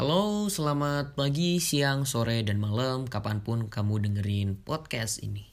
Halo, 0.00 0.48
selamat 0.48 1.12
pagi, 1.12 1.60
siang, 1.60 2.08
sore, 2.08 2.40
dan 2.40 2.56
malam 2.56 3.04
Kapan 3.04 3.44
pun 3.44 3.68
kamu 3.68 4.08
dengerin 4.08 4.56
podcast 4.64 5.20
ini. 5.20 5.44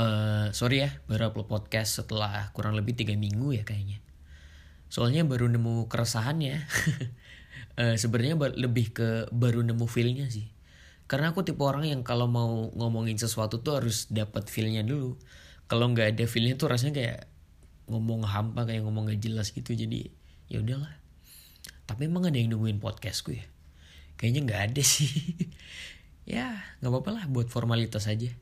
Uh, 0.00 0.48
Sorry 0.56 0.88
ya, 0.88 1.04
baru 1.04 1.28
upload 1.28 1.52
podcast 1.52 2.00
setelah 2.00 2.48
kurang 2.56 2.72
lebih 2.72 2.96
3 2.96 3.20
minggu 3.20 3.60
ya 3.60 3.68
kayaknya. 3.68 4.00
Soalnya 4.88 5.28
baru 5.28 5.52
nemu 5.52 5.92
keresahannya. 5.92 6.64
Uh, 7.76 7.92
Sebenarnya 8.00 8.40
lebih 8.56 8.96
ke 8.96 9.28
baru 9.36 9.60
nemu 9.60 9.84
feelnya 9.84 10.32
sih 10.32 10.55
Karena 11.06 11.30
aku 11.30 11.46
tipe 11.46 11.62
orang 11.62 11.86
yang 11.86 12.02
kalau 12.02 12.26
mau 12.26 12.70
ngomongin 12.74 13.14
sesuatu 13.14 13.62
tuh 13.62 13.78
harus 13.78 14.10
dapat 14.10 14.50
feelnya 14.50 14.82
dulu. 14.82 15.14
Kalau 15.70 15.90
nggak 15.94 16.18
ada 16.18 16.24
feelnya 16.26 16.58
tuh 16.58 16.70
rasanya 16.70 16.94
kayak 16.98 17.18
ngomong 17.86 18.26
hampa 18.26 18.66
kayak 18.66 18.82
ngomong 18.82 19.06
gak 19.14 19.22
jelas 19.22 19.54
gitu. 19.54 19.70
Jadi 19.70 20.10
ya 20.50 20.58
udahlah. 20.58 20.90
Tapi 21.86 22.10
emang 22.10 22.26
ada 22.26 22.34
yang 22.34 22.50
nungguin 22.50 22.82
podcastku 22.82 23.38
ya? 23.38 23.46
Kayaknya 24.18 24.40
nggak 24.50 24.62
ada 24.72 24.82
sih. 24.82 25.10
Ya 26.26 26.58
nggak 26.82 26.90
apa-apa 26.90 27.10
lah 27.14 27.24
buat 27.30 27.46
formalitas 27.46 28.10
aja. 28.10 28.34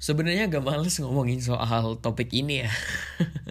Sebenarnya 0.00 0.48
agak 0.48 0.64
males 0.64 0.96
ngomongin 1.04 1.44
soal 1.44 2.00
topik 2.00 2.32
ini 2.32 2.64
ya. 2.64 2.72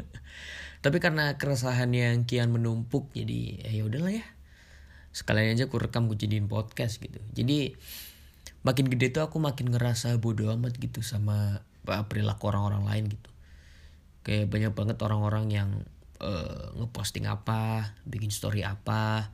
Tapi 0.83 0.97
karena 0.97 1.37
keresahan 1.37 1.93
yang 1.93 2.25
kian 2.25 2.49
menumpuk 2.49 3.13
jadi 3.13 3.61
ya 3.77 3.85
udahlah 3.85 4.17
ya 4.17 4.25
sekalian 5.11 5.55
aja 5.55 5.67
aku 5.67 5.79
rekam 5.79 6.07
aku 6.07 6.15
jadiin 6.15 6.47
podcast 6.47 6.99
gitu. 7.03 7.19
Jadi 7.35 7.75
makin 8.63 8.87
gede 8.87 9.11
tuh 9.11 9.23
aku 9.27 9.43
makin 9.43 9.71
ngerasa 9.71 10.15
bodoh 10.23 10.51
amat 10.55 10.79
gitu 10.79 11.03
sama 11.03 11.63
perilaku 11.83 12.51
orang-orang 12.51 12.83
lain 12.87 13.03
gitu. 13.19 13.29
Kayak 14.21 14.53
banyak 14.53 14.73
banget 14.77 14.97
orang-orang 15.01 15.45
yang 15.51 15.69
uh, 16.21 16.71
ngeposting 16.77 17.27
apa 17.27 17.91
bikin 18.07 18.31
story 18.31 18.63
apa. 18.63 19.33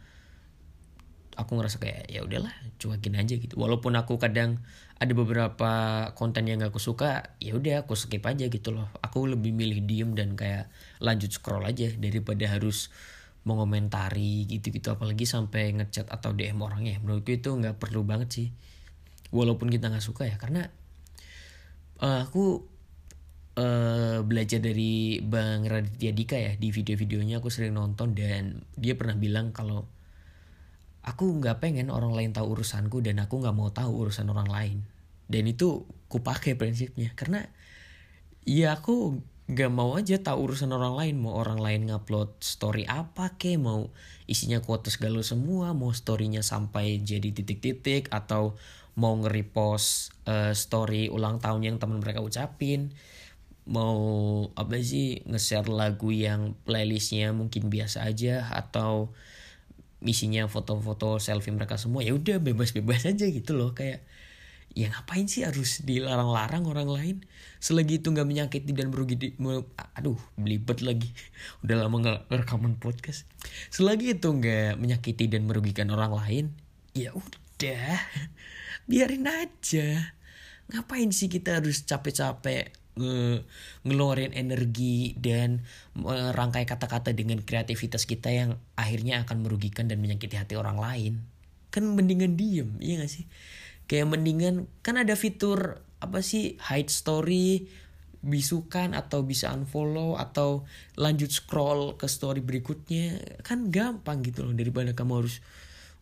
Aku 1.38 1.54
ngerasa 1.54 1.78
kayak 1.78 2.10
ya 2.10 2.26
udahlah 2.26 2.50
cuekin 2.82 3.14
aja 3.14 3.38
gitu. 3.38 3.54
Walaupun 3.62 3.94
aku 3.94 4.18
kadang 4.18 4.58
ada 4.98 5.14
beberapa 5.14 5.72
konten 6.18 6.50
yang 6.50 6.58
gak 6.58 6.74
aku 6.74 6.82
suka 6.82 7.38
ya 7.38 7.54
udah 7.54 7.86
aku 7.86 7.94
skip 7.94 8.26
aja 8.26 8.50
gitu 8.50 8.74
loh. 8.74 8.90
Aku 9.06 9.30
lebih 9.30 9.54
milih 9.54 9.86
diem 9.86 10.18
dan 10.18 10.34
kayak 10.34 10.74
lanjut 10.98 11.30
scroll 11.30 11.62
aja 11.62 11.94
daripada 11.94 12.50
harus 12.50 12.90
mengomentari 13.48 14.44
gitu-gitu 14.52 14.92
apalagi 14.92 15.24
sampai 15.24 15.72
ngechat 15.80 16.12
atau 16.12 16.36
DM 16.36 16.60
orangnya. 16.60 17.00
Menurutku 17.00 17.32
itu 17.32 17.56
nggak 17.56 17.80
perlu 17.80 18.04
banget 18.04 18.30
sih. 18.30 18.48
Walaupun 19.32 19.72
kita 19.72 19.88
nggak 19.88 20.04
suka 20.04 20.28
ya 20.28 20.36
karena 20.36 20.68
uh, 22.04 22.28
aku 22.28 22.68
uh, 23.56 24.20
belajar 24.28 24.60
dari 24.60 25.24
Bang 25.24 25.64
Raditya 25.64 26.12
Dika 26.12 26.38
ya 26.38 26.54
di 26.60 26.70
video-videonya 26.76 27.40
aku 27.40 27.48
sering 27.48 27.76
nonton 27.76 28.12
dan 28.12 28.68
dia 28.76 29.00
pernah 29.00 29.16
bilang 29.16 29.56
kalau 29.56 29.88
aku 31.08 31.40
nggak 31.40 31.64
pengen 31.64 31.88
orang 31.88 32.12
lain 32.12 32.36
tahu 32.36 32.60
urusanku 32.60 33.00
dan 33.00 33.24
aku 33.24 33.40
nggak 33.40 33.56
mau 33.56 33.72
tahu 33.72 34.08
urusan 34.08 34.28
orang 34.28 34.52
lain. 34.52 34.78
Dan 35.28 35.48
itu 35.48 35.88
ku 36.08 36.24
prinsipnya 36.24 37.12
karena 37.16 37.48
ya 38.48 38.80
aku 38.80 39.20
nggak 39.48 39.72
mau 39.72 39.96
aja 39.96 40.20
tahu 40.20 40.52
urusan 40.52 40.76
orang 40.76 40.94
lain. 41.00 41.16
Mau 41.24 41.40
orang 41.40 41.60
lain 41.64 41.88
ngupload 41.88 42.44
story 42.44 42.84
apa 42.84 43.40
ke 43.40 43.56
mau 43.56 43.88
isinya 44.28 44.60
quotes 44.60 45.00
galau 45.00 45.24
semua 45.24 45.72
mau 45.72 45.96
storynya 45.96 46.44
sampai 46.44 47.00
jadi 47.00 47.32
titik-titik 47.32 48.12
atau 48.12 48.60
mau 49.00 49.16
nge-repost 49.16 50.12
uh, 50.28 50.52
story 50.52 51.08
ulang 51.08 51.40
tahun 51.40 51.64
yang 51.64 51.78
teman 51.80 52.04
mereka 52.04 52.20
ucapin. 52.20 52.92
Mau 53.68 54.00
apa 54.56 54.80
sih 54.84 55.24
nge-share 55.24 55.72
lagu 55.72 56.12
yang 56.12 56.56
playlistnya 56.68 57.32
mungkin 57.32 57.72
biasa 57.72 58.04
aja 58.04 58.52
atau 58.52 59.16
misinya 60.04 60.46
foto-foto 60.52 61.24
selfie 61.24 61.56
mereka 61.56 61.80
semua. 61.80 62.04
Ya 62.04 62.12
udah 62.12 62.44
bebas-bebas 62.44 63.08
aja 63.08 63.26
gitu 63.32 63.56
loh. 63.56 63.72
Kayak 63.72 64.04
ya 64.76 64.92
ngapain 64.94 65.26
sih 65.26 65.48
harus 65.48 65.82
dilarang-larang 65.82 66.68
orang 66.68 66.90
lain? 66.90 67.18
Selagi 67.58 68.04
itu 68.04 68.14
nggak 68.14 68.28
menyakiti 68.28 68.72
dan 68.76 68.94
merugi 68.94 69.16
di, 69.18 69.28
me, 69.42 69.66
aduh 69.98 70.18
belibet 70.38 70.84
lagi. 70.86 71.10
Udah 71.64 71.86
lama 71.86 71.96
nggak 71.98 72.20
rekaman 72.30 72.78
podcast. 72.78 73.26
Selagi 73.74 74.18
itu 74.18 74.28
nggak 74.28 74.78
menyakiti 74.78 75.26
dan 75.32 75.50
merugikan 75.50 75.90
orang 75.90 76.14
lain 76.14 76.46
ya 76.98 77.14
udah. 77.14 78.02
Biarin 78.90 79.30
aja. 79.30 80.14
Ngapain 80.68 81.14
sih 81.14 81.30
kita 81.30 81.62
harus 81.62 81.86
capek-capek 81.86 82.74
nge 82.98 83.46
ngeluarin 83.86 84.34
energi 84.34 85.14
dan 85.14 85.62
merangkai 85.94 86.66
kata-kata 86.66 87.14
dengan 87.14 87.38
kreativitas 87.46 88.10
kita 88.10 88.34
yang 88.34 88.58
akhirnya 88.74 89.22
akan 89.22 89.46
merugikan 89.46 89.86
dan 89.86 90.02
menyakiti 90.02 90.34
hati 90.34 90.58
orang 90.58 90.82
lain? 90.82 91.14
Kan 91.70 91.94
mendingan 91.94 92.34
diem 92.34 92.74
iya 92.82 93.06
gak 93.06 93.12
sih 93.12 93.30
kayak 93.88 94.08
mendingan 94.12 94.68
kan 94.84 95.00
ada 95.00 95.16
fitur 95.16 95.80
apa 95.98 96.20
sih 96.22 96.60
hide 96.62 96.92
story 96.92 97.66
bisukan 98.22 98.92
atau 98.92 99.24
bisa 99.24 99.54
unfollow 99.56 100.20
atau 100.20 100.68
lanjut 101.00 101.32
scroll 101.32 101.96
ke 101.96 102.06
story 102.12 102.44
berikutnya. 102.44 103.18
Kan 103.42 103.72
gampang 103.72 104.20
gitu 104.22 104.44
loh 104.44 104.54
daripada 104.54 104.92
kamu 104.92 105.24
harus 105.24 105.40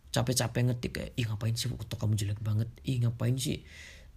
capek-capek 0.09 0.61
ngetik 0.71 0.91
kayak 0.95 1.11
ih 1.19 1.25
ngapain 1.27 1.53
sih 1.53 1.69
foto 1.69 1.95
kamu 1.99 2.17
jelek 2.17 2.39
banget? 2.41 2.69
Ih 2.87 3.05
ngapain 3.05 3.37
sih 3.37 3.61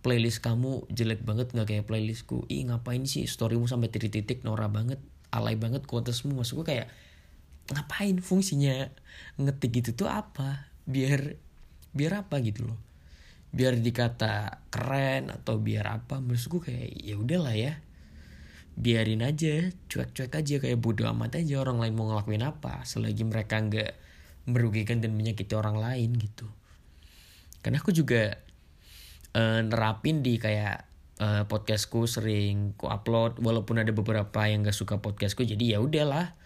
playlist 0.01 0.41
kamu 0.41 0.89
jelek 0.89 1.21
banget 1.27 1.53
nggak 1.53 1.69
kayak 1.69 1.85
playlistku? 1.85 2.49
Ih 2.49 2.65
ngapain 2.71 3.05
sih 3.05 3.29
storymu 3.29 3.69
sampai 3.69 3.93
titik-titik 3.93 4.47
Nora 4.47 4.73
banget 4.73 5.03
alay 5.29 5.59
banget 5.59 5.85
quotesmu? 5.85 6.33
Maksud 6.33 6.65
gue 6.65 6.67
kayak 6.67 6.89
ngapain 7.69 8.17
fungsinya 8.25 8.89
ngetik 9.37 9.85
gitu 9.85 10.07
tuh 10.07 10.09
apa? 10.09 10.71
Biar 10.89 11.37
biar 11.93 12.25
apa 12.25 12.41
gitu 12.41 12.73
loh 12.73 12.88
biar 13.49 13.81
dikata 13.81 14.67
keren 14.69 15.33
atau 15.33 15.57
biar 15.57 15.89
apa 15.89 16.21
maksud 16.21 16.59
gue 16.59 16.63
kayak 16.73 16.89
ya 17.01 17.15
udahlah 17.17 17.57
ya. 17.57 17.73
Biarin 18.79 19.27
aja 19.27 19.75
cuek-cuek 19.91 20.33
aja 20.39 20.55
kayak 20.63 20.79
bodo 20.79 21.03
amat 21.11 21.43
aja 21.43 21.59
orang 21.59 21.83
lain 21.83 21.99
mau 21.99 22.07
ngelakuin 22.07 22.47
apa 22.47 22.87
selagi 22.87 23.27
mereka 23.27 23.59
nggak 23.59 23.91
merugikan 24.49 25.03
dan 25.03 25.19
menyakiti 25.19 25.53
orang 25.59 25.77
lain 25.77 26.15
gitu. 26.15 26.47
Karena 27.61 27.83
aku 27.83 27.91
juga 27.91 28.39
uh, 29.35 29.61
nerapin 29.67 30.23
di 30.23 30.39
kayak 30.39 30.89
uh, 31.21 31.45
podcastku 31.51 32.07
sering 32.07 32.73
ku 32.79 32.87
upload 32.89 33.43
walaupun 33.43 33.83
ada 33.83 33.91
beberapa 33.91 34.47
yang 34.47 34.65
gak 34.65 34.77
suka 34.77 35.03
podcastku 35.03 35.45
jadi 35.45 35.77
ya 35.77 35.79
udahlah. 35.83 36.39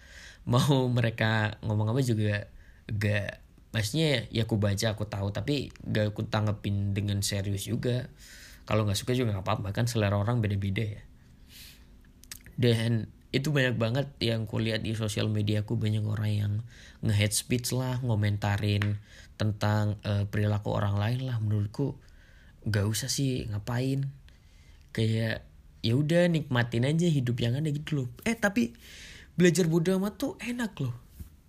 Mau 0.43 0.91
mereka 0.91 1.55
ngomong 1.63 1.95
apa 1.95 2.01
juga 2.03 2.51
gak 2.91 3.39
maksudnya 3.73 4.29
ya 4.29 4.45
aku 4.45 4.61
baca 4.61 4.93
aku 4.93 5.09
tahu 5.09 5.33
tapi 5.33 5.73
gak 5.81 6.13
aku 6.13 6.29
tanggepin 6.29 6.93
dengan 6.93 7.19
serius 7.25 7.65
juga. 7.65 8.07
Kalau 8.63 8.87
nggak 8.87 8.95
suka 8.95 9.11
juga 9.11 9.35
nggak 9.35 9.43
apa-apa 9.43 9.75
kan 9.75 9.89
selera 9.89 10.15
orang 10.15 10.39
beda-beda 10.39 10.85
ya. 10.85 11.03
Dan 12.55 13.09
itu 13.33 13.49
banyak 13.49 13.75
banget 13.81 14.07
yang 14.21 14.45
kulihat 14.45 14.85
di 14.85 14.93
sosial 14.93 15.25
media 15.27 15.65
aku 15.65 15.73
banyak 15.73 16.05
orang 16.05 16.31
yang 16.31 16.53
nge-hate 17.01 17.33
speech 17.33 17.73
lah 17.73 17.97
ngomentarin 18.05 19.01
tentang 19.41 19.97
uh, 20.05 20.29
perilaku 20.29 20.69
orang 20.69 20.95
lain 21.01 21.25
lah. 21.25 21.41
Menurutku 21.41 21.97
gak 22.69 22.85
usah 22.85 23.09
sih 23.09 23.49
ngapain? 23.49 24.13
Kayak 24.93 25.49
ya 25.83 25.97
udah 25.97 26.29
nikmatin 26.29 26.85
aja 26.85 27.09
hidup 27.09 27.41
yang 27.41 27.57
ada 27.57 27.67
gitu 27.73 28.05
loh. 28.05 28.07
Eh 28.23 28.37
tapi 28.37 28.71
belajar 29.33 29.65
bodoh 29.65 29.97
amat 29.97 30.13
tuh 30.15 30.33
enak 30.39 30.77
loh. 30.77 30.93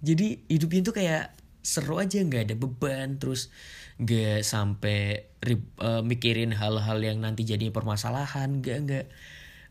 Jadi 0.00 0.48
hidupnya 0.48 0.80
tuh 0.82 0.96
kayak 0.96 1.43
seru 1.64 1.96
aja 1.96 2.20
nggak 2.20 2.52
ada 2.52 2.54
beban 2.60 3.16
terus 3.16 3.48
gak 3.96 4.44
sampai 4.44 5.32
uh, 5.80 6.02
mikirin 6.04 6.52
hal-hal 6.52 6.98
yang 7.00 7.22
nanti 7.22 7.46
jadi 7.46 7.72
permasalahan 7.72 8.60
gak 8.60 8.78
nggak 8.84 9.06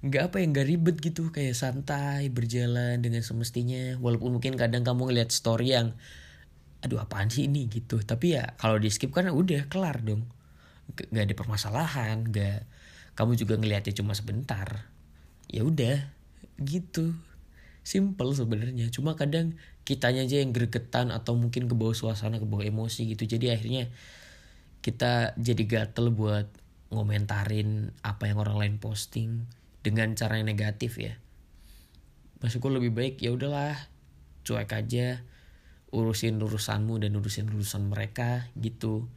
nggak 0.03 0.23
apa 0.31 0.43
yang 0.43 0.51
nggak 0.51 0.67
ribet 0.67 0.95
gitu 0.99 1.31
kayak 1.31 1.55
santai 1.55 2.27
berjalan 2.27 2.99
dengan 2.99 3.23
semestinya. 3.23 3.95
Walaupun 4.03 4.35
mungkin 4.35 4.59
kadang 4.59 4.83
kamu 4.83 5.07
ngeliat 5.07 5.31
story 5.31 5.71
yang 5.79 5.95
aduh 6.83 6.99
apaan 6.99 7.31
sih 7.31 7.47
ini? 7.47 7.71
gitu. 7.71 8.03
Tapi 8.03 8.35
ya 8.35 8.51
kalau 8.59 8.75
di 8.83 8.91
skip 8.91 9.15
kan 9.15 9.31
udah 9.31 9.71
kelar 9.71 10.03
dong. 10.03 10.27
Nggak 10.91 11.23
ada 11.23 11.35
permasalahan 11.39 12.27
nggak 12.27 12.59
kamu 13.15 13.31
juga 13.39 13.55
ngeliatnya 13.55 13.95
cuma 13.95 14.11
sebentar. 14.11 14.91
Ya 15.47 15.63
udah 15.63 16.03
gitu. 16.59 17.15
Simple 17.87 18.35
sebenarnya. 18.35 18.91
Cuma 18.91 19.15
kadang 19.15 19.55
kitanya 19.83 20.23
aja 20.23 20.39
yang 20.39 20.55
gregetan 20.55 21.11
atau 21.11 21.35
mungkin 21.35 21.67
ke 21.67 21.75
bawah 21.75 21.95
suasana 21.95 22.39
ke 22.39 22.47
bawah 22.47 22.63
emosi 22.63 23.07
gitu. 23.11 23.27
Jadi 23.27 23.51
akhirnya 23.51 23.91
kita 24.83 25.35
jadi 25.39 25.63
gatel 25.63 26.11
buat 26.11 26.47
ngomentarin 26.91 27.91
apa 28.03 28.29
yang 28.31 28.39
orang 28.39 28.57
lain 28.59 28.75
posting 28.79 29.47
dengan 29.83 30.15
cara 30.15 30.39
yang 30.39 30.47
negatif 30.47 30.99
ya. 30.99 31.19
Maksudku 32.39 32.67
lebih 32.71 32.91
baik 32.91 33.23
ya 33.23 33.31
udahlah 33.31 33.75
cuek 34.43 34.71
aja 34.75 35.23
urusin 35.93 36.41
urusanmu 36.41 36.99
dan 36.99 37.15
urusin 37.15 37.47
urusan 37.51 37.87
mereka 37.87 38.51
gitu. 38.59 39.07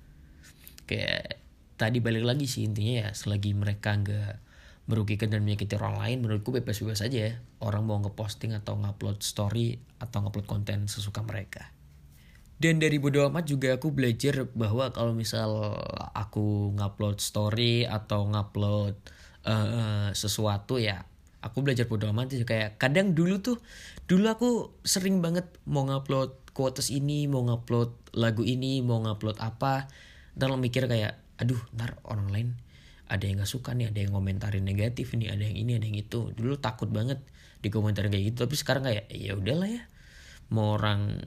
Kayak 0.87 1.43
tadi 1.77 1.99
balik 1.99 2.25
lagi 2.25 2.47
sih 2.47 2.65
intinya 2.65 3.07
ya 3.07 3.09
selagi 3.13 3.53
mereka 3.55 3.95
nggak 3.99 4.46
merugikan 4.87 5.31
dan 5.35 5.43
menyakiti 5.43 5.75
orang 5.75 5.99
lain 5.99 6.17
menurutku 6.23 6.55
bebas-bebas 6.55 7.03
aja 7.03 7.19
ya. 7.31 7.33
orang 7.59 7.83
mau 7.83 7.99
ngeposting 7.99 8.55
atau 8.55 8.79
ngupload 8.79 9.19
story 9.23 9.83
atau 9.99 10.23
ngupload 10.23 10.47
konten 10.47 10.87
sesuka 10.87 11.27
mereka. 11.27 11.75
Dan 12.57 12.81
dari 12.81 12.97
bodo 12.97 13.21
amat 13.29 13.45
juga 13.45 13.77
aku 13.77 13.93
belajar 13.93 14.49
bahwa 14.57 14.89
kalau 14.89 15.13
misal 15.13 15.77
aku 16.17 16.73
ngupload 16.73 17.21
story 17.21 17.85
atau 17.85 18.25
ngupload 18.25 18.97
uh, 19.45 20.09
sesuatu 20.17 20.81
ya 20.81 21.05
aku 21.45 21.63
belajar 21.63 21.85
bodo 21.87 22.09
amat 22.11 22.33
sih. 22.33 22.49
Kayak 22.49 22.81
kadang 22.81 23.13
dulu 23.13 23.43
tuh 23.45 23.59
dulu 24.11 24.27
aku 24.31 24.51
sering 24.87 25.21
banget 25.21 25.47
mau 25.69 25.85
ngupload 25.85 26.55
quotes 26.57 26.89
ini 26.89 27.29
mau 27.29 27.45
ngupload 27.45 28.17
lagu 28.17 28.43
ini 28.47 28.81
mau 28.81 29.03
ngupload 29.05 29.39
apa. 29.43 29.91
Dan 30.33 30.57
mikir 30.57 30.89
kayak 30.89 31.21
aduh 31.37 31.61
ntar 31.77 32.01
orang 32.09 32.29
lain 32.33 32.49
ada 33.07 33.25
yang 33.25 33.43
nggak 33.43 33.51
suka 33.51 33.75
nih 33.75 33.95
ada 33.95 33.99
yang 34.03 34.13
komentarin 34.15 34.67
negatif 34.67 35.15
nih 35.15 35.31
ada 35.31 35.43
yang 35.47 35.57
ini 35.57 35.79
ada 35.79 35.87
yang 35.87 35.99
itu. 35.99 36.35
Dulu 36.35 36.59
takut 36.59 36.91
banget 36.91 37.23
di 37.63 37.69
komentar 37.73 38.07
kayak 38.07 38.35
gitu 38.35 38.39
tapi 38.47 38.57
sekarang 38.59 38.85
kayak 38.87 39.09
ya 39.11 39.33
udahlah 39.35 39.67
ya 39.67 39.83
mau 40.53 40.77
orang 40.79 41.19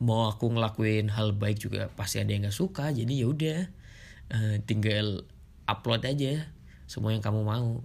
mau 0.00 0.30
aku 0.30 0.50
ngelakuin 0.54 1.12
hal 1.12 1.36
baik 1.36 1.60
juga 1.60 1.92
pasti 1.92 2.22
ada 2.22 2.32
yang 2.32 2.48
nggak 2.48 2.56
suka 2.56 2.90
jadi 2.90 3.12
ya 3.12 3.26
udah 3.28 3.60
uh, 4.32 4.56
tinggal 4.64 5.26
upload 5.68 6.02
aja 6.08 6.48
semua 6.88 7.14
yang 7.14 7.24
kamu 7.24 7.40
mau. 7.46 7.80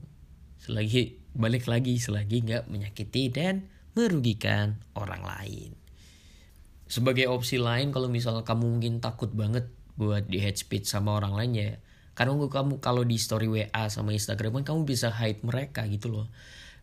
Selagi 0.58 1.22
balik 1.38 1.70
lagi 1.70 1.96
selagi 2.02 2.44
nggak 2.44 2.64
menyakiti 2.68 3.30
dan 3.30 3.70
merugikan 3.94 4.82
orang 4.98 5.24
lain. 5.24 5.72
Sebagai 6.88 7.30
opsi 7.30 7.62
lain 7.62 7.92
kalau 7.92 8.10
misalnya 8.12 8.44
kamu 8.44 8.66
mungkin 8.78 9.00
takut 9.00 9.32
banget 9.32 9.70
buat 9.98 10.30
di 10.30 10.40
head 10.40 10.56
speech 10.56 10.88
sama 10.88 11.18
orang 11.18 11.34
lain 11.34 11.52
ya 11.58 11.70
karena 12.18 12.34
kamu 12.34 12.82
kalau 12.82 13.06
di 13.06 13.22
story 13.22 13.46
WA 13.46 13.84
sama 13.94 14.10
Instagram 14.10 14.58
kan 14.60 14.74
kamu 14.74 14.90
bisa 14.90 15.14
hide 15.14 15.46
mereka 15.46 15.86
gitu 15.86 16.10
loh. 16.10 16.26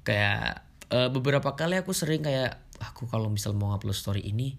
Kayak 0.06 0.62
uh, 0.94 1.10
beberapa 1.10 1.58
kali 1.58 1.75
aku 1.75 1.90
sering 1.90 2.22
kayak 2.22 2.62
aku 2.78 3.10
kalau 3.10 3.26
misal 3.34 3.50
mau 3.58 3.75
upload 3.75 3.98
story 3.98 4.22
ini 4.22 4.54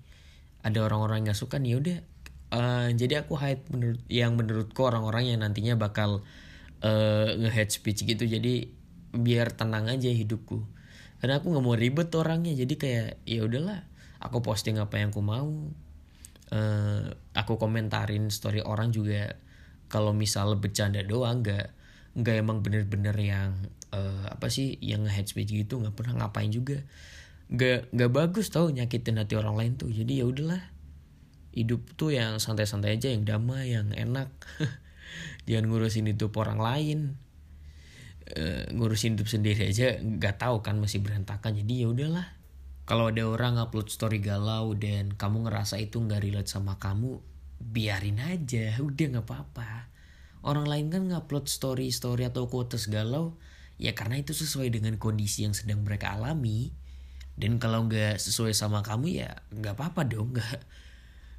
ada 0.67 0.83
orang-orang 0.83 1.23
yang 1.23 1.31
gak 1.31 1.39
suka 1.39 1.63
nih 1.63 1.79
udah. 1.79 1.99
Uh, 2.51 2.91
jadi 2.91 3.23
aku 3.23 3.39
hide 3.39 3.63
menurut 3.71 4.03
yang 4.11 4.35
menurutku 4.35 4.83
orang-orang 4.83 5.31
yang 5.31 5.39
nantinya 5.47 5.79
bakal 5.79 6.27
uh, 6.83 7.29
nge-head 7.39 7.71
speech 7.71 8.03
gitu. 8.03 8.27
Jadi 8.27 8.75
biar 9.15 9.55
tenang 9.55 9.87
aja 9.87 10.11
hidupku. 10.11 10.59
Karena 11.23 11.39
aku 11.39 11.55
nggak 11.55 11.63
mau 11.63 11.79
ribet 11.79 12.11
orangnya. 12.19 12.51
Jadi 12.51 12.75
kayak 12.75 13.23
ya 13.23 13.47
udahlah 13.47 13.87
aku 14.19 14.43
posting 14.43 14.75
apa 14.75 14.99
yang 14.99 15.15
aku 15.15 15.23
mau. 15.23 15.71
Uh, 16.51 17.15
aku 17.31 17.55
komentarin 17.55 18.27
story 18.27 18.59
orang 18.59 18.91
juga 18.91 19.39
kalau 19.87 20.11
misal 20.11 20.57
bercanda 20.57 21.01
doang 21.05 21.45
nggak 21.45 21.75
nggak 22.15 22.35
emang 22.39 22.63
bener-bener 22.63 23.15
yang 23.19 23.51
uh, 23.91 24.31
apa 24.31 24.47
sih 24.47 24.79
yang 24.79 25.03
head 25.05 25.27
speech 25.27 25.51
gitu 25.51 25.83
nggak 25.83 25.95
pernah 25.95 26.25
ngapain 26.25 26.49
juga. 26.49 26.79
Nggak 27.51 27.91
nggak 27.91 28.11
bagus 28.11 28.47
tau 28.49 28.71
nyakitin 28.71 29.19
hati 29.19 29.35
orang 29.35 29.55
lain 29.59 29.71
tuh. 29.75 29.91
Jadi 29.91 30.23
ya 30.23 30.25
udahlah 30.25 30.63
hidup 31.55 31.95
tuh 31.95 32.15
yang 32.15 32.39
santai-santai 32.39 32.95
aja 32.95 33.11
yang 33.11 33.27
damai 33.27 33.75
yang 33.75 33.91
enak. 33.91 34.31
Jangan 35.47 35.65
ngurusin 35.69 36.07
hidup 36.09 36.33
orang 36.39 36.59
lain. 36.59 36.99
Uh, 38.25 38.65
ngurusin 38.73 39.13
hidup 39.19 39.29
sendiri 39.29 39.69
aja 39.69 40.01
nggak 40.01 40.41
tahu 40.41 40.63
kan 40.63 40.79
masih 40.79 41.03
berantakan. 41.03 41.53
Jadi 41.59 41.83
ya 41.83 41.87
udahlah. 41.91 42.27
Kalau 42.85 43.09
ada 43.09 43.25
orang 43.25 43.57
upload 43.57 43.89
story 43.89 44.21
galau 44.21 44.77
dan 44.77 45.17
kamu 45.17 45.49
ngerasa 45.49 45.81
itu 45.81 45.97
nggak 45.97 46.21
relate 46.21 46.49
sama 46.49 46.77
kamu 46.77 47.17
biarin 47.59 48.21
aja 48.21 48.77
udah 48.79 49.05
nggak 49.17 49.25
apa-apa. 49.25 49.89
Orang 50.45 50.69
lain 50.69 50.93
kan 50.93 51.09
ngupload 51.09 51.49
story 51.49 51.89
story 51.89 52.29
atau 52.29 52.45
quotes 52.45 52.87
galau 52.87 53.33
ya 53.81 53.91
karena 53.97 54.21
itu 54.21 54.31
sesuai 54.31 54.71
dengan 54.71 54.95
kondisi 55.01 55.43
yang 55.43 55.57
sedang 55.57 55.81
mereka 55.81 56.13
alami. 56.13 56.71
Dan 57.35 57.59
kalau 57.59 57.87
nggak 57.89 58.15
sesuai 58.21 58.55
sama 58.55 58.79
kamu 58.79 59.19
ya 59.25 59.43
nggak 59.51 59.75
apa-apa 59.75 60.07
dong 60.07 60.31
nggak 60.31 60.59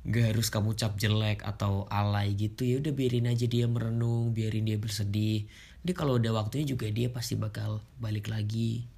nggak 0.07 0.27
harus 0.37 0.53
kamu 0.53 0.77
cap 0.77 0.95
jelek 1.01 1.41
atau 1.43 1.89
alay 1.89 2.37
gitu. 2.37 2.67
Ya 2.67 2.83
udah 2.83 2.93
biarin 2.93 3.31
aja 3.31 3.47
dia 3.49 3.65
merenung 3.67 4.37
biarin 4.37 4.67
dia 4.69 4.77
bersedih. 4.77 5.49
Dia 5.87 5.95
kalau 5.95 6.19
udah 6.19 6.35
waktunya 6.35 6.67
juga 6.67 6.91
dia 6.91 7.09
pasti 7.09 7.39
bakal 7.39 7.81
balik 8.03 8.29
lagi 8.29 8.96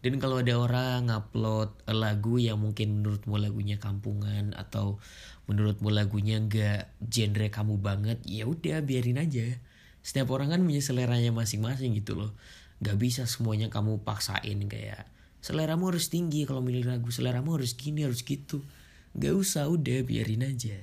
dan 0.00 0.16
kalau 0.16 0.40
ada 0.40 0.56
orang 0.56 1.12
ngupload 1.12 1.84
lagu 1.92 2.40
yang 2.40 2.56
mungkin 2.56 3.00
menurutmu 3.04 3.36
lagunya 3.36 3.76
kampungan 3.76 4.56
atau 4.56 4.96
menurutmu 5.44 5.92
lagunya 5.92 6.40
nggak 6.40 6.96
genre 7.04 7.48
kamu 7.52 7.76
banget 7.76 8.18
ya 8.24 8.48
udah 8.48 8.80
biarin 8.80 9.20
aja. 9.20 9.60
Setiap 10.00 10.32
orang 10.32 10.56
kan 10.56 10.60
punya 10.64 10.80
seleranya 10.80 11.36
masing-masing 11.36 11.92
gitu 12.00 12.16
loh. 12.16 12.32
Nggak 12.80 12.96
bisa 12.96 13.22
semuanya 13.28 13.68
kamu 13.68 14.00
paksain 14.00 14.56
kayak 14.72 15.04
seleramu 15.44 15.92
harus 15.92 16.08
tinggi 16.08 16.48
kalau 16.48 16.64
milih 16.64 16.88
lagu 16.88 17.12
seleramu 17.12 17.60
harus 17.60 17.76
gini 17.76 18.08
harus 18.08 18.24
gitu. 18.24 18.64
Nggak 19.12 19.34
usah 19.36 19.68
udah 19.68 20.00
biarin 20.00 20.48
aja. 20.48 20.80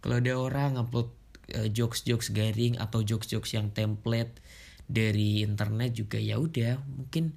Kalau 0.00 0.24
ada 0.24 0.32
orang 0.40 0.80
upload 0.80 1.12
uh, 1.52 1.68
jokes-jokes 1.68 2.32
garing 2.32 2.80
atau 2.80 3.04
jokes-jokes 3.04 3.52
yang 3.52 3.68
template 3.76 4.40
dari 4.88 5.44
internet 5.44 5.92
juga 5.92 6.16
ya 6.16 6.40
udah 6.40 6.80
mungkin 6.86 7.36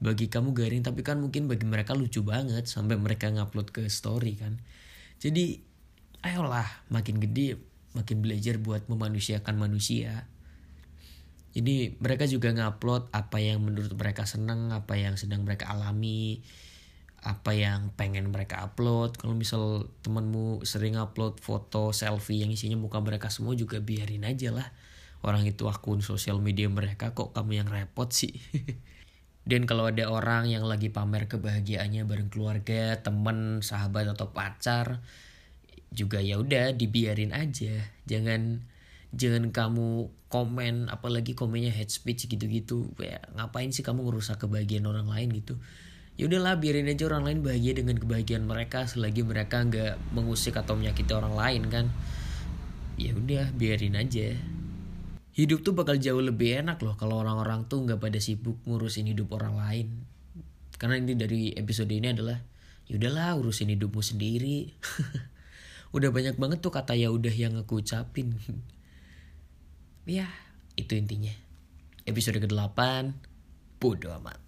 bagi 0.00 0.32
kamu 0.32 0.56
garing 0.56 0.80
tapi 0.80 1.04
kan 1.04 1.20
mungkin 1.20 1.44
bagi 1.44 1.68
mereka 1.68 1.92
lucu 1.92 2.24
banget 2.24 2.64
sampai 2.64 2.96
mereka 2.96 3.28
ngupload 3.28 3.68
ke 3.68 3.84
story 3.92 4.40
kan. 4.40 4.56
Jadi 5.20 5.60
ayolah 6.24 6.64
makin 6.88 7.20
gede 7.20 7.60
makin 7.92 8.24
belajar 8.24 8.56
buat 8.56 8.88
memanusiakan 8.88 9.60
manusia. 9.60 10.24
Jadi 11.52 12.00
mereka 12.00 12.24
juga 12.24 12.48
ngupload 12.56 13.12
apa 13.12 13.44
yang 13.44 13.60
menurut 13.60 13.92
mereka 13.92 14.24
seneng 14.24 14.72
apa 14.72 14.96
yang 14.96 15.20
sedang 15.20 15.44
mereka 15.44 15.68
alami 15.68 16.40
apa 17.20 17.52
yang 17.52 17.92
pengen 17.92 18.32
mereka 18.32 18.64
upload. 18.64 19.20
Kalau 19.20 19.36
misal 19.36 19.92
temenmu 20.00 20.64
sering 20.64 20.96
upload 20.96 21.36
foto 21.44 21.92
selfie 21.92 22.40
yang 22.40 22.48
isinya 22.48 22.80
muka 22.80 22.96
mereka 23.04 23.28
semua 23.28 23.52
juga 23.52 23.76
biarin 23.84 24.24
aja 24.24 24.48
lah. 24.48 24.72
Orang 25.20 25.44
itu 25.44 25.68
akun 25.68 26.00
sosial 26.00 26.40
media 26.40 26.72
mereka 26.72 27.12
kok 27.12 27.36
kamu 27.36 27.60
yang 27.60 27.68
repot 27.68 28.08
sih 28.08 28.40
Dan 29.40 29.64
kalau 29.64 29.88
ada 29.88 30.06
orang 30.12 30.52
yang 30.52 30.68
lagi 30.68 30.92
pamer 30.92 31.24
kebahagiaannya 31.26 32.04
bareng 32.04 32.28
keluarga, 32.28 33.00
temen, 33.00 33.64
sahabat 33.64 34.12
atau 34.12 34.30
pacar, 34.30 35.00
juga 35.90 36.22
ya 36.22 36.38
udah 36.38 36.76
dibiarin 36.76 37.34
aja. 37.34 37.88
Jangan 38.06 38.62
jangan 39.10 39.50
kamu 39.50 40.06
komen 40.30 40.86
apalagi 40.86 41.34
komennya 41.34 41.74
head 41.74 41.90
speech 41.90 42.30
gitu-gitu. 42.30 42.92
Ya 43.02 43.18
ngapain 43.34 43.74
sih 43.74 43.82
kamu 43.82 44.06
ngerusak 44.06 44.46
kebahagiaan 44.46 44.86
orang 44.86 45.10
lain 45.10 45.34
gitu. 45.34 45.58
Ya 46.14 46.28
udahlah 46.28 46.60
biarin 46.60 46.86
aja 46.86 47.08
orang 47.08 47.24
lain 47.24 47.38
bahagia 47.40 47.72
dengan 47.74 47.96
kebahagiaan 47.96 48.44
mereka 48.44 48.84
selagi 48.84 49.24
mereka 49.24 49.64
nggak 49.64 49.96
mengusik 50.12 50.54
atau 50.60 50.76
menyakiti 50.76 51.10
orang 51.16 51.34
lain 51.34 51.62
kan. 51.72 51.86
Ya 53.00 53.16
udah 53.16 53.50
biarin 53.56 53.96
aja 53.96 54.36
hidup 55.40 55.64
tuh 55.64 55.72
bakal 55.72 55.96
jauh 55.96 56.20
lebih 56.20 56.60
enak 56.60 56.76
loh 56.84 57.00
kalau 57.00 57.24
orang-orang 57.24 57.64
tuh 57.64 57.80
nggak 57.88 57.96
pada 57.96 58.20
sibuk 58.20 58.60
ngurusin 58.68 59.08
hidup 59.08 59.32
orang 59.32 59.56
lain. 59.56 59.88
Karena 60.76 61.00
ini 61.00 61.16
dari 61.16 61.52
episode 61.56 61.88
ini 61.88 62.12
adalah 62.12 62.36
yaudahlah 62.92 63.40
urusin 63.40 63.72
hidupmu 63.72 64.04
sendiri. 64.04 64.68
Udah 65.96 66.12
banyak 66.12 66.36
banget 66.36 66.60
tuh 66.60 66.70
kata 66.70 66.94
ya 66.94 67.10
udah 67.10 67.34
yang 67.34 67.56
aku 67.56 67.80
ucapin. 67.80 68.36
Ya 70.08 70.26
itu 70.74 70.98
intinya. 70.98 71.30
Episode 72.02 72.42
ke-8 72.42 73.14
bodo 73.78 74.10
amat 74.18 74.40